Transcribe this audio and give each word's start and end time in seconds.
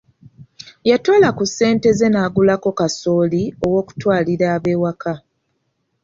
Yatoola 0.89 1.29
ku 1.37 1.43
ssente 1.49 1.87
ze 1.97 2.07
n'agulako 2.11 2.69
kasooli 2.79 3.43
ow'okutwalalira 3.65 4.45
ab'ewaka. 4.55 5.13